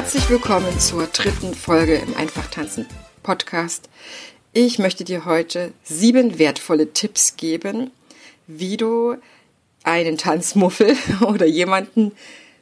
[0.00, 2.86] Herzlich willkommen zur dritten Folge im Einfach tanzen
[3.24, 3.88] Podcast.
[4.52, 7.90] Ich möchte dir heute sieben wertvolle Tipps geben,
[8.46, 9.16] wie du
[9.82, 12.12] einen Tanzmuffel oder jemanden,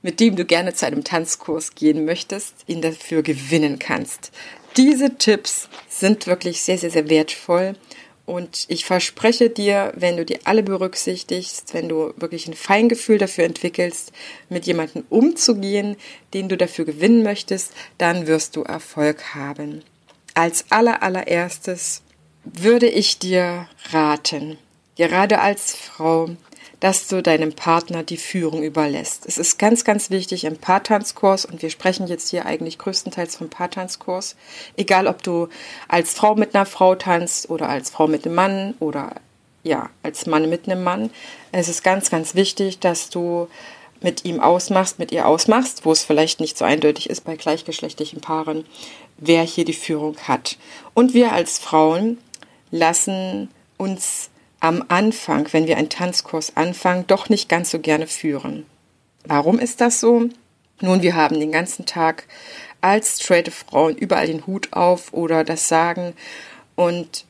[0.00, 4.30] mit dem du gerne zu einem Tanzkurs gehen möchtest, ihn dafür gewinnen kannst.
[4.76, 7.74] Diese Tipps sind wirklich sehr, sehr, sehr wertvoll
[8.26, 13.44] und ich verspreche dir, wenn du die alle berücksichtigst, wenn du wirklich ein Feingefühl dafür
[13.44, 14.12] entwickelst,
[14.48, 15.96] mit jemandem umzugehen,
[16.32, 19.82] den du dafür gewinnen möchtest, dann wirst du Erfolg haben.
[20.32, 22.02] Als aller, allererstes
[22.44, 24.58] würde ich dir raten,
[24.96, 26.30] gerade als Frau,
[26.84, 29.24] dass du deinem Partner die Führung überlässt.
[29.24, 33.48] Es ist ganz, ganz wichtig im Paartanzkurs und wir sprechen jetzt hier eigentlich größtenteils vom
[33.48, 34.36] Paartanzkurs.
[34.76, 35.48] Egal, ob du
[35.88, 39.14] als Frau mit einer Frau tanzt oder als Frau mit einem Mann oder
[39.62, 41.08] ja, als Mann mit einem Mann.
[41.52, 43.48] Es ist ganz, ganz wichtig, dass du
[44.02, 48.20] mit ihm ausmachst, mit ihr ausmachst, wo es vielleicht nicht so eindeutig ist bei gleichgeschlechtlichen
[48.20, 48.66] Paaren,
[49.16, 50.58] wer hier die Führung hat.
[50.92, 52.18] Und wir als Frauen
[52.70, 53.48] lassen
[53.78, 54.28] uns
[54.64, 58.64] am Anfang, wenn wir einen Tanzkurs anfangen, doch nicht ganz so gerne führen.
[59.26, 60.30] Warum ist das so?
[60.80, 62.24] Nun, wir haben den ganzen Tag
[62.80, 66.14] als straight Frauen überall den Hut auf oder das Sagen.
[66.76, 67.26] Und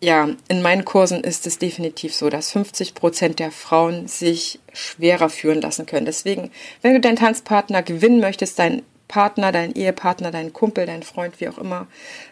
[0.00, 5.30] ja, in meinen Kursen ist es definitiv so, dass 50 Prozent der Frauen sich schwerer
[5.30, 6.04] führen lassen können.
[6.04, 6.50] Deswegen,
[6.82, 11.48] wenn du deinen Tanzpartner gewinnen möchtest, deinen Partner, deinen Ehepartner, deinen Kumpel, deinen Freund, wie
[11.48, 11.86] auch immer,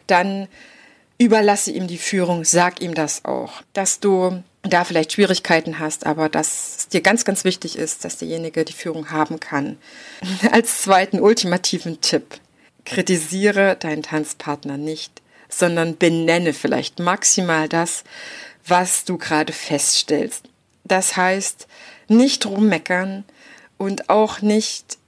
[0.07, 0.47] dann
[1.19, 6.29] überlasse ihm die Führung, sag ihm das auch, dass du da vielleicht Schwierigkeiten hast, aber
[6.29, 9.79] dass es dir ganz, ganz wichtig ist, dass derjenige die Führung haben kann.
[10.53, 12.41] Als zweiten ultimativen Tipp,
[12.85, 18.05] kritisiere deinen Tanzpartner nicht, sondern benenne vielleicht maximal das,
[18.67, 20.45] was du gerade feststellst.
[20.85, 21.67] Das heißt,
[22.09, 23.25] nicht rummeckern
[23.79, 24.99] und auch nicht,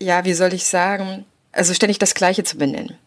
[0.00, 2.98] ja, wie soll ich sagen, also ständig das Gleiche zu benennen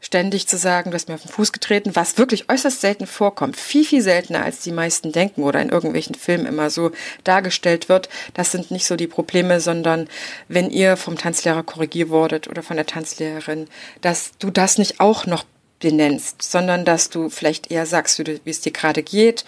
[0.00, 3.56] ständig zu sagen, du hast mir auf den Fuß getreten, was wirklich äußerst selten vorkommt.
[3.56, 6.92] Viel, viel seltener, als die meisten denken oder in irgendwelchen Filmen immer so
[7.24, 8.08] dargestellt wird.
[8.34, 10.08] Das sind nicht so die Probleme, sondern
[10.46, 13.66] wenn ihr vom Tanzlehrer korrigiert wurdet oder von der Tanzlehrerin,
[14.00, 15.44] dass du das nicht auch noch
[15.80, 19.44] benennst, sondern dass du vielleicht eher sagst, wie es dir gerade geht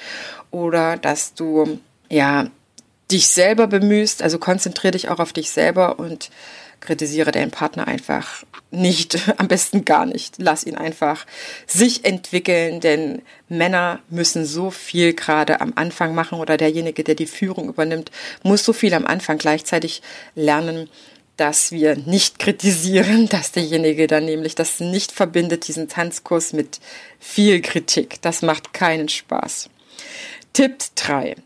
[0.51, 1.79] oder dass du,
[2.09, 2.49] ja,
[3.11, 6.31] dich selber bemühst, also konzentriere dich auch auf dich selber und
[6.81, 10.37] kritisiere deinen Partner einfach nicht, am besten gar nicht.
[10.39, 11.27] Lass ihn einfach
[11.67, 17.27] sich entwickeln, denn Männer müssen so viel gerade am Anfang machen oder derjenige, der die
[17.27, 18.11] Führung übernimmt,
[18.43, 20.03] muss so viel am Anfang gleichzeitig
[20.35, 20.89] lernen,
[21.37, 26.81] dass wir nicht kritisieren, dass derjenige dann nämlich das nicht verbindet, diesen Tanzkurs mit
[27.19, 28.21] viel Kritik.
[28.23, 29.71] Das macht keinen Spaß.
[30.53, 31.37] Tipp 3.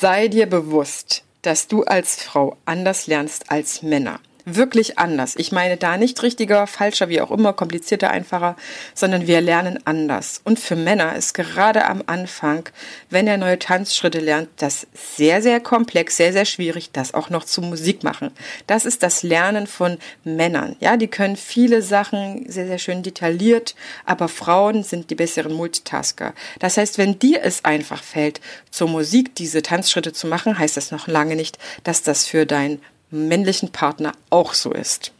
[0.00, 5.34] Sei dir bewusst, dass du als Frau anders lernst als Männer wirklich anders.
[5.36, 8.56] Ich meine da nicht richtiger, falscher, wie auch immer, komplizierter, einfacher,
[8.94, 10.40] sondern wir lernen anders.
[10.44, 12.68] Und für Männer ist gerade am Anfang,
[13.10, 17.44] wenn er neue Tanzschritte lernt, das sehr, sehr komplex, sehr, sehr schwierig, das auch noch
[17.44, 18.30] zu Musik machen.
[18.66, 20.76] Das ist das Lernen von Männern.
[20.80, 23.74] Ja, die können viele Sachen sehr, sehr schön detailliert,
[24.04, 26.34] aber Frauen sind die besseren Multitasker.
[26.58, 28.40] Das heißt, wenn dir es einfach fällt,
[28.70, 32.80] zur Musik diese Tanzschritte zu machen, heißt das noch lange nicht, dass das für dein
[33.10, 35.12] männlichen Partner auch so ist.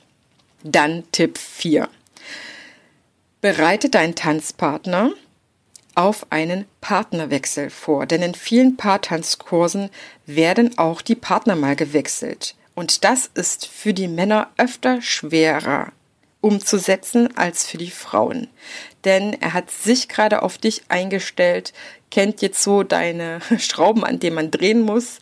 [0.63, 1.89] Dann Tipp 4.
[3.41, 5.13] Bereite deinen Tanzpartner
[5.95, 9.91] auf einen Partnerwechsel vor, denn in vielen Paartanzkursen
[10.27, 12.55] werden auch die Partner mal gewechselt.
[12.75, 15.93] Und das ist für die Männer öfter schwerer
[16.41, 18.49] umzusetzen als für die Frauen.
[19.05, 21.73] Denn er hat sich gerade auf dich eingestellt,
[22.15, 25.19] kennt jetzt so deine Schrauben, an denen man drehen muss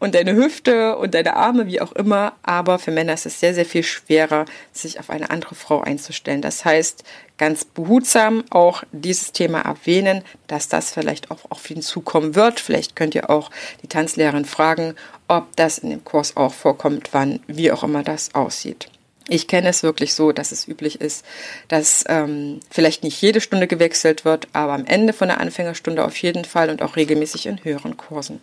[0.00, 2.32] und deine Hüfte und deine Arme, wie auch immer.
[2.42, 6.42] Aber für Männer ist es sehr, sehr viel schwerer, sich auf eine andere Frau einzustellen.
[6.42, 7.04] Das heißt,
[7.38, 12.58] ganz behutsam auch dieses Thema erwähnen, dass das vielleicht auch auf ihn zukommen wird.
[12.58, 13.52] Vielleicht könnt ihr auch
[13.82, 14.96] die Tanzlehrerin fragen,
[15.28, 18.88] ob das in dem Kurs auch vorkommt, wann, wie auch immer das aussieht.
[19.32, 21.24] Ich kenne es wirklich so, dass es üblich ist,
[21.68, 26.18] dass ähm, vielleicht nicht jede Stunde gewechselt wird, aber am Ende von der Anfängerstunde auf
[26.18, 28.42] jeden Fall und auch regelmäßig in höheren Kursen.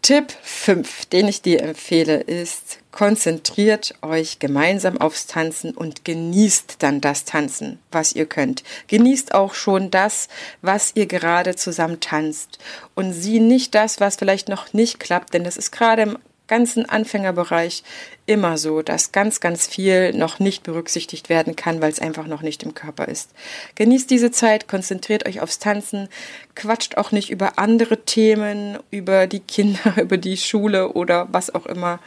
[0.00, 7.02] Tipp 5, den ich dir empfehle, ist, konzentriert euch gemeinsam aufs Tanzen und genießt dann
[7.02, 8.64] das Tanzen, was ihr könnt.
[8.86, 10.28] Genießt auch schon das,
[10.62, 12.58] was ihr gerade zusammen tanzt
[12.94, 16.88] und sieh nicht das, was vielleicht noch nicht klappt, denn das ist gerade im ganzen
[16.88, 17.82] Anfängerbereich
[18.26, 22.42] immer so, dass ganz, ganz viel noch nicht berücksichtigt werden kann, weil es einfach noch
[22.42, 23.30] nicht im Körper ist.
[23.74, 26.08] Genießt diese Zeit, konzentriert euch aufs Tanzen,
[26.54, 31.66] quatscht auch nicht über andere Themen, über die Kinder, über die Schule oder was auch
[31.66, 32.00] immer,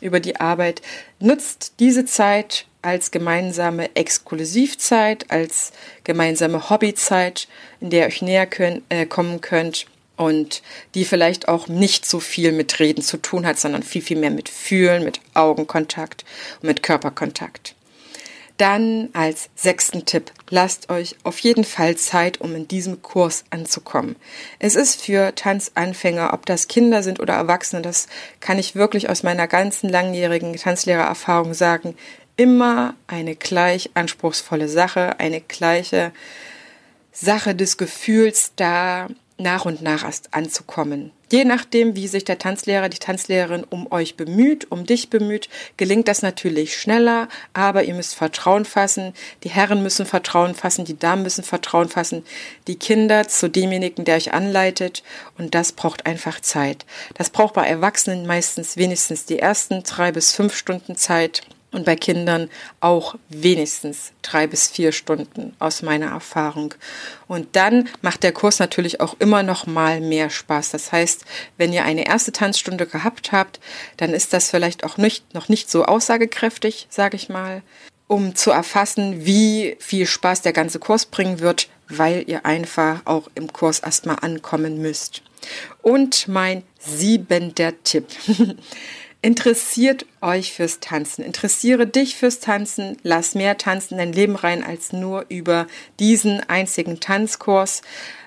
[0.00, 0.82] über die Arbeit.
[1.20, 5.72] Nutzt diese Zeit als gemeinsame Exklusivzeit, als
[6.04, 7.48] gemeinsame Hobbyzeit,
[7.80, 10.62] in der ihr euch näher können, äh, kommen könnt und
[10.94, 14.30] die vielleicht auch nicht so viel mit Reden zu tun hat, sondern viel, viel mehr
[14.30, 16.24] mit Fühlen, mit Augenkontakt
[16.60, 17.74] und mit Körperkontakt.
[18.56, 24.14] Dann als sechsten Tipp, lasst euch auf jeden Fall Zeit, um in diesem Kurs anzukommen.
[24.60, 28.06] Es ist für Tanzanfänger, ob das Kinder sind oder Erwachsene, das
[28.38, 31.96] kann ich wirklich aus meiner ganzen langjährigen Tanzlehrererfahrung sagen,
[32.36, 36.12] immer eine gleich anspruchsvolle Sache, eine gleiche
[37.10, 41.10] Sache des Gefühls da, nach und nach erst anzukommen.
[41.32, 46.06] Je nachdem, wie sich der Tanzlehrer, die Tanzlehrerin um euch bemüht, um dich bemüht, gelingt
[46.06, 51.22] das natürlich schneller, aber ihr müsst Vertrauen fassen, die Herren müssen Vertrauen fassen, die Damen
[51.22, 52.24] müssen Vertrauen fassen,
[52.68, 55.02] die Kinder zu demjenigen, der euch anleitet
[55.36, 56.86] und das braucht einfach Zeit.
[57.14, 61.42] Das braucht bei Erwachsenen meistens wenigstens die ersten drei bis fünf Stunden Zeit
[61.74, 62.48] und bei Kindern
[62.80, 66.74] auch wenigstens drei bis vier Stunden aus meiner Erfahrung.
[67.26, 70.70] Und dann macht der Kurs natürlich auch immer noch mal mehr Spaß.
[70.70, 71.24] Das heißt,
[71.58, 73.60] wenn ihr eine erste Tanzstunde gehabt habt,
[73.96, 77.62] dann ist das vielleicht auch nicht, noch nicht so aussagekräftig, sage ich mal,
[78.06, 83.28] um zu erfassen, wie viel Spaß der ganze Kurs bringen wird, weil ihr einfach auch
[83.34, 85.22] im Kurs erstmal ankommen müsst.
[85.82, 88.06] Und mein siebenter Tipp.
[89.24, 91.24] Interessiert euch fürs Tanzen.
[91.24, 92.98] Interessiere dich fürs Tanzen.
[93.04, 95.66] Lass mehr Tanzen in dein Leben rein als nur über
[95.98, 97.80] diesen einzigen Tanzkurs.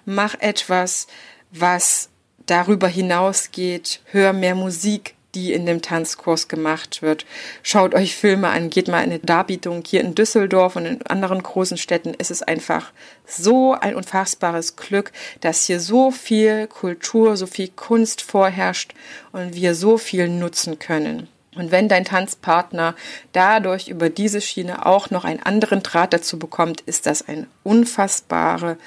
[0.06, 1.06] Mach etwas,
[1.52, 2.10] was
[2.48, 4.02] darüber hinausgeht.
[4.06, 7.26] Hör mehr Musik die in dem Tanzkurs gemacht wird.
[7.62, 11.44] Schaut euch Filme an, geht mal in eine Darbietung hier in Düsseldorf und in anderen
[11.44, 12.16] großen Städten.
[12.18, 12.92] Es ist einfach
[13.26, 15.12] so ein unfassbares Glück,
[15.42, 18.96] dass hier so viel Kultur, so viel Kunst vorherrscht
[19.32, 21.28] und wir so viel nutzen können.
[21.56, 22.96] Und wenn dein Tanzpartner
[23.32, 28.78] dadurch über diese Schiene auch noch einen anderen Draht dazu bekommt, ist das eine unfassbare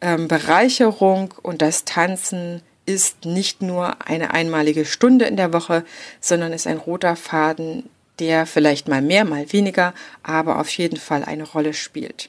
[0.00, 5.84] ähm, Bereicherung und das Tanzen ist nicht nur eine einmalige Stunde in der Woche,
[6.20, 7.88] sondern ist ein roter Faden,
[8.18, 12.28] der vielleicht mal mehr, mal weniger, aber auf jeden Fall eine Rolle spielt.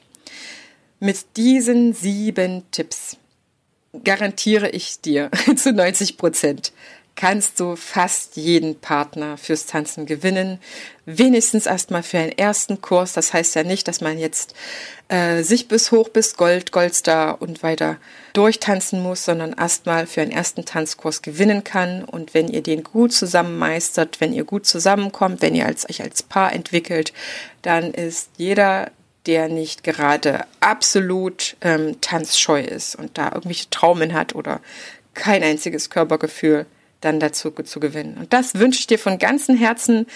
[0.98, 3.18] Mit diesen sieben Tipps
[4.04, 6.72] garantiere ich dir zu 90 Prozent,
[7.16, 10.60] kannst du fast jeden Partner fürs Tanzen gewinnen.
[11.06, 13.14] Wenigstens erstmal für einen ersten Kurs.
[13.14, 14.54] Das heißt ja nicht, dass man jetzt
[15.08, 17.96] äh, sich bis hoch bis Gold, Goldstar und weiter
[18.34, 22.04] durchtanzen muss, sondern erstmal für einen ersten Tanzkurs gewinnen kann.
[22.04, 26.02] Und wenn ihr den gut zusammen meistert, wenn ihr gut zusammenkommt, wenn ihr als, euch
[26.02, 27.14] als Paar entwickelt,
[27.62, 28.90] dann ist jeder
[29.24, 34.60] der nicht gerade absolut ähm, tanzscheu ist und da irgendwelche Traumen hat oder
[35.14, 36.66] kein einziges Körpergefühl,
[37.06, 38.16] dann dazu zu gewinnen.
[38.18, 40.06] Und das wünsche ich dir von ganzem Herzen,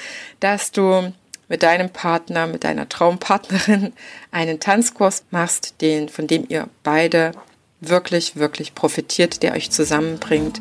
[0.41, 1.13] dass du
[1.49, 3.93] mit deinem Partner, mit deiner Traumpartnerin
[4.31, 7.33] einen Tanzkurs machst, den, von dem ihr beide
[7.81, 10.61] wirklich, wirklich profitiert, der euch zusammenbringt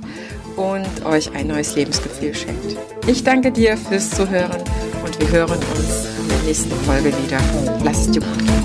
[0.55, 2.77] und euch ein neues Lebensgefühl schenkt.
[3.07, 4.63] Ich danke dir fürs Zuhören
[5.03, 7.39] und wir hören uns in der nächsten Folge wieder.
[7.83, 8.59] Lass es dir gut gehen.